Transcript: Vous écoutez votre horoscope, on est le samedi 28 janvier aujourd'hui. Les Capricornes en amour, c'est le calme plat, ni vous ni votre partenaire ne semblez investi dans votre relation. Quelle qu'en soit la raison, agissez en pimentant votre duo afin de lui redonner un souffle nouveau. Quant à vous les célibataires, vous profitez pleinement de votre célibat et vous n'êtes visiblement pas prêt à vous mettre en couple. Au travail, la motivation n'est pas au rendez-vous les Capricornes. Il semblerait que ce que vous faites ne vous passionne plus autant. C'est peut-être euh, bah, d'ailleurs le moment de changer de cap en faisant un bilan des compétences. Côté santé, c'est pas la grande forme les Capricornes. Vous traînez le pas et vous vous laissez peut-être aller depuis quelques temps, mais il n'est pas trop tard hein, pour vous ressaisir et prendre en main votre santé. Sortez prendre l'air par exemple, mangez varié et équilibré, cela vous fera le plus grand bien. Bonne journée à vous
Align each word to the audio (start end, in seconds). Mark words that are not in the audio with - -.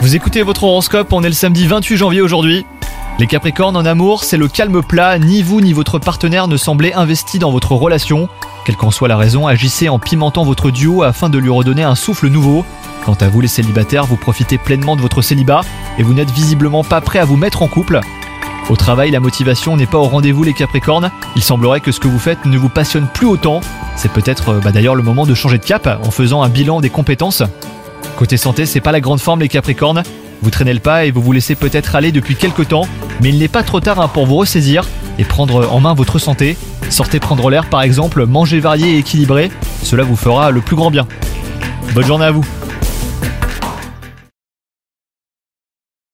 Vous 0.00 0.14
écoutez 0.14 0.42
votre 0.42 0.62
horoscope, 0.62 1.12
on 1.12 1.24
est 1.24 1.28
le 1.28 1.34
samedi 1.34 1.66
28 1.66 1.96
janvier 1.96 2.20
aujourd'hui. 2.20 2.64
Les 3.18 3.26
Capricornes 3.26 3.76
en 3.76 3.84
amour, 3.84 4.22
c'est 4.22 4.36
le 4.36 4.46
calme 4.46 4.84
plat, 4.84 5.18
ni 5.18 5.42
vous 5.42 5.60
ni 5.60 5.72
votre 5.72 5.98
partenaire 5.98 6.46
ne 6.46 6.56
semblez 6.56 6.92
investi 6.92 7.40
dans 7.40 7.50
votre 7.50 7.72
relation. 7.72 8.28
Quelle 8.64 8.76
qu'en 8.76 8.92
soit 8.92 9.08
la 9.08 9.16
raison, 9.16 9.48
agissez 9.48 9.88
en 9.88 9.98
pimentant 9.98 10.44
votre 10.44 10.70
duo 10.70 11.02
afin 11.02 11.28
de 11.28 11.38
lui 11.38 11.50
redonner 11.50 11.82
un 11.82 11.96
souffle 11.96 12.28
nouveau. 12.28 12.64
Quant 13.04 13.16
à 13.20 13.28
vous 13.28 13.40
les 13.40 13.48
célibataires, 13.48 14.06
vous 14.06 14.16
profitez 14.16 14.58
pleinement 14.58 14.94
de 14.94 15.00
votre 15.00 15.22
célibat 15.22 15.62
et 15.98 16.04
vous 16.04 16.14
n'êtes 16.14 16.30
visiblement 16.30 16.84
pas 16.84 17.00
prêt 17.00 17.18
à 17.18 17.24
vous 17.24 17.36
mettre 17.36 17.62
en 17.62 17.66
couple. 17.66 17.98
Au 18.70 18.76
travail, 18.76 19.10
la 19.10 19.18
motivation 19.18 19.76
n'est 19.76 19.86
pas 19.86 19.98
au 19.98 20.04
rendez-vous 20.04 20.44
les 20.44 20.54
Capricornes. 20.54 21.10
Il 21.34 21.42
semblerait 21.42 21.80
que 21.80 21.90
ce 21.90 21.98
que 21.98 22.06
vous 22.06 22.20
faites 22.20 22.44
ne 22.44 22.56
vous 22.56 22.68
passionne 22.68 23.08
plus 23.12 23.26
autant. 23.26 23.60
C'est 23.96 24.12
peut-être 24.12 24.50
euh, 24.50 24.60
bah, 24.60 24.70
d'ailleurs 24.70 24.94
le 24.94 25.02
moment 25.02 25.26
de 25.26 25.34
changer 25.34 25.58
de 25.58 25.64
cap 25.64 25.98
en 26.04 26.12
faisant 26.12 26.44
un 26.44 26.48
bilan 26.48 26.80
des 26.80 26.90
compétences. 26.90 27.42
Côté 28.18 28.36
santé, 28.36 28.66
c'est 28.66 28.80
pas 28.80 28.90
la 28.90 29.00
grande 29.00 29.20
forme 29.20 29.38
les 29.38 29.48
Capricornes. 29.48 30.02
Vous 30.42 30.50
traînez 30.50 30.74
le 30.74 30.80
pas 30.80 31.04
et 31.04 31.12
vous 31.12 31.22
vous 31.22 31.30
laissez 31.30 31.54
peut-être 31.54 31.94
aller 31.94 32.10
depuis 32.10 32.34
quelques 32.34 32.66
temps, 32.66 32.88
mais 33.22 33.28
il 33.28 33.38
n'est 33.38 33.46
pas 33.46 33.62
trop 33.62 33.78
tard 33.78 34.00
hein, 34.00 34.08
pour 34.08 34.26
vous 34.26 34.34
ressaisir 34.34 34.88
et 35.20 35.24
prendre 35.24 35.72
en 35.72 35.78
main 35.78 35.94
votre 35.94 36.18
santé. 36.18 36.56
Sortez 36.90 37.20
prendre 37.20 37.48
l'air 37.48 37.70
par 37.70 37.82
exemple, 37.82 38.26
mangez 38.26 38.58
varié 38.58 38.96
et 38.96 38.98
équilibré, 38.98 39.52
cela 39.84 40.02
vous 40.02 40.16
fera 40.16 40.50
le 40.50 40.60
plus 40.60 40.74
grand 40.74 40.90
bien. 40.90 41.06
Bonne 41.94 42.06
journée 42.06 42.24
à 42.24 42.32
vous 42.32 42.44